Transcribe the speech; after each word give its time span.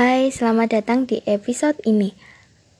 Hai, 0.00 0.32
selamat 0.32 0.80
datang 0.80 1.04
di 1.04 1.20
episode 1.28 1.76
ini. 1.84 2.16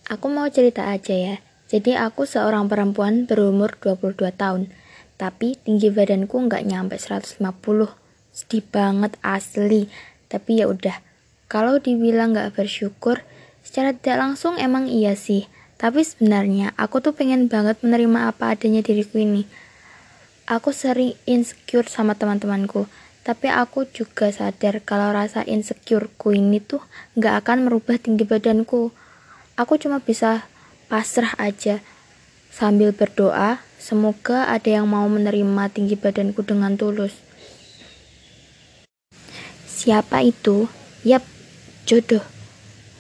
Aku 0.09 0.33
mau 0.33 0.49
cerita 0.49 0.89
aja 0.89 1.13
ya. 1.13 1.36
Jadi 1.69 1.93
aku 1.93 2.25
seorang 2.25 2.65
perempuan 2.65 3.28
berumur 3.28 3.77
22 3.77 4.33
tahun. 4.33 4.73
Tapi 5.21 5.61
tinggi 5.61 5.93
badanku 5.93 6.41
nggak 6.41 6.64
nyampe 6.64 6.96
150. 6.96 7.45
Sedih 8.33 8.64
banget 8.64 9.21
asli. 9.21 9.93
Tapi 10.33 10.64
ya 10.64 10.72
udah. 10.72 10.96
Kalau 11.45 11.77
dibilang 11.77 12.33
nggak 12.33 12.56
bersyukur, 12.56 13.21
secara 13.61 13.93
tidak 13.93 14.17
langsung 14.17 14.57
emang 14.57 14.89
iya 14.89 15.13
sih. 15.13 15.45
Tapi 15.77 16.00
sebenarnya 16.00 16.73
aku 16.80 17.05
tuh 17.05 17.12
pengen 17.12 17.52
banget 17.52 17.84
menerima 17.84 18.32
apa 18.32 18.57
adanya 18.57 18.80
diriku 18.80 19.21
ini. 19.21 19.45
Aku 20.48 20.73
sering 20.73 21.12
insecure 21.29 21.84
sama 21.84 22.16
teman-temanku 22.16 22.89
tapi 23.21 23.52
aku 23.52 23.84
juga 23.93 24.32
sadar 24.32 24.80
kalau 24.80 25.12
rasa 25.12 25.45
insecureku 25.45 26.32
ini 26.32 26.59
tuh 26.59 26.80
gak 27.20 27.45
akan 27.45 27.69
merubah 27.69 28.00
tinggi 28.00 28.24
badanku. 28.24 28.92
Aku 29.61 29.77
cuma 29.77 30.01
bisa 30.01 30.48
pasrah 30.88 31.37
aja 31.37 31.84
sambil 32.48 32.91
berdoa, 32.97 33.62
semoga 33.78 34.48
ada 34.51 34.69
yang 34.80 34.91
mau 34.91 35.06
menerima 35.06 35.70
tinggi 35.70 35.95
badanku 35.95 36.42
dengan 36.42 36.75
tulus. 36.75 37.14
Siapa 39.69 40.20
itu? 40.20 40.69
Yap, 41.09 41.25
jodoh. 41.89 42.20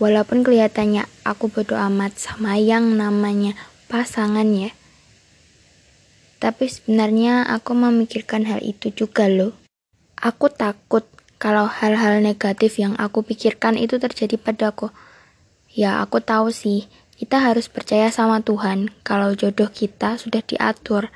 Walaupun 0.00 0.40
kelihatannya 0.40 1.04
aku 1.28 1.52
bodoh 1.52 1.76
amat 1.76 2.16
sama 2.16 2.56
yang 2.56 2.96
namanya 2.96 3.52
pasangan 3.84 4.48
ya. 4.48 4.72
Tapi 6.40 6.72
sebenarnya 6.72 7.44
aku 7.52 7.76
memikirkan 7.76 8.48
hal 8.48 8.64
itu 8.64 8.88
juga 8.96 9.28
loh. 9.28 9.59
Aku 10.20 10.52
takut 10.52 11.08
kalau 11.40 11.64
hal-hal 11.64 12.20
negatif 12.20 12.76
yang 12.76 12.92
aku 13.00 13.24
pikirkan 13.24 13.80
itu 13.80 13.96
terjadi 13.96 14.36
padaku. 14.36 14.92
Ya, 15.72 16.04
aku 16.04 16.20
tahu 16.20 16.52
sih, 16.52 16.92
kita 17.16 17.40
harus 17.40 17.72
percaya 17.72 18.12
sama 18.12 18.44
Tuhan 18.44 18.92
kalau 19.00 19.32
jodoh 19.32 19.72
kita 19.72 20.20
sudah 20.20 20.44
diatur. 20.44 21.08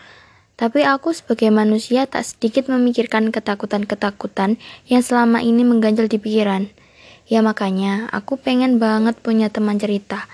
Tapi 0.57 0.89
aku 0.89 1.13
sebagai 1.13 1.53
manusia 1.53 2.09
tak 2.09 2.25
sedikit 2.25 2.73
memikirkan 2.73 3.29
ketakutan-ketakutan 3.29 4.57
yang 4.89 5.05
selama 5.05 5.45
ini 5.45 5.69
mengganjal 5.69 6.09
di 6.09 6.17
pikiran. 6.17 6.73
Ya 7.29 7.45
makanya 7.45 8.09
aku 8.09 8.41
pengen 8.41 8.81
banget 8.81 9.21
punya 9.21 9.53
teman 9.53 9.77
cerita. 9.77 10.25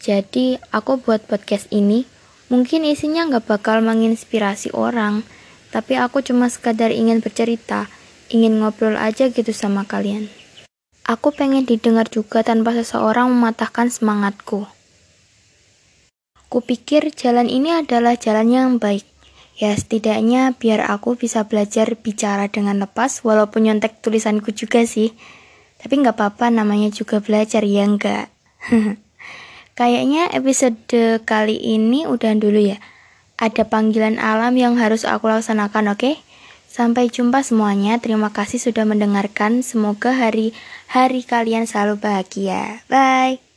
Jadi 0.00 0.56
aku 0.72 0.96
buat 0.96 1.28
podcast 1.28 1.68
ini, 1.68 2.08
mungkin 2.48 2.88
isinya 2.88 3.28
nggak 3.28 3.44
bakal 3.44 3.84
menginspirasi 3.84 4.72
orang, 4.72 5.28
tapi 5.68 6.00
aku 6.00 6.24
cuma 6.24 6.48
sekadar 6.48 6.88
ingin 6.88 7.20
bercerita 7.20 7.97
ingin 8.28 8.60
ngobrol 8.60 8.96
aja 8.96 9.32
gitu 9.32 9.52
sama 9.52 9.88
kalian. 9.88 10.28
Aku 11.08 11.32
pengen 11.32 11.64
didengar 11.64 12.04
juga 12.12 12.44
tanpa 12.44 12.76
seseorang 12.76 13.32
mematahkan 13.32 13.88
semangatku. 13.88 14.68
Kupikir 16.48 17.08
jalan 17.12 17.48
ini 17.48 17.72
adalah 17.72 18.16
jalan 18.16 18.48
yang 18.52 18.68
baik. 18.76 19.08
Ya 19.58 19.74
setidaknya 19.74 20.54
biar 20.54 20.84
aku 20.86 21.16
bisa 21.16 21.48
belajar 21.48 21.96
bicara 21.96 22.46
dengan 22.52 22.78
lepas 22.78 23.24
walaupun 23.24 23.68
nyontek 23.68 24.04
tulisanku 24.04 24.52
juga 24.52 24.84
sih. 24.84 25.16
Tapi 25.80 26.04
nggak 26.04 26.16
apa-apa 26.16 26.52
namanya 26.52 26.92
juga 26.92 27.24
belajar 27.24 27.64
ya 27.64 27.88
enggak. 27.88 28.28
Kayaknya 29.78 30.28
episode 30.34 31.22
kali 31.24 31.56
ini 31.56 32.04
udah 32.04 32.36
dulu 32.36 32.74
ya. 32.74 32.78
Ada 33.38 33.64
panggilan 33.64 34.18
alam 34.18 34.58
yang 34.58 34.74
harus 34.74 35.06
aku 35.06 35.30
laksanakan, 35.30 35.94
oke? 35.94 36.02
Okay? 36.02 36.14
Sampai 36.68 37.08
jumpa 37.08 37.40
semuanya. 37.40 37.96
Terima 37.98 38.28
kasih 38.28 38.60
sudah 38.60 38.84
mendengarkan. 38.84 39.64
Semoga 39.64 40.12
hari-hari 40.12 41.24
kalian 41.24 41.64
selalu 41.64 41.98
bahagia. 41.98 42.84
Bye. 42.92 43.47